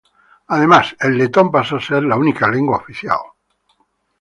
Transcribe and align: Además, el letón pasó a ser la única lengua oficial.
Además, 0.47 0.95
el 1.01 1.15
letón 1.15 1.51
pasó 1.51 1.75
a 1.75 1.79
ser 1.79 2.01
la 2.01 2.15
única 2.17 2.49
lengua 2.49 2.77
oficial. 2.77 3.19